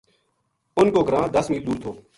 [0.77, 1.91] انھ کو گراں دس میل دور تھو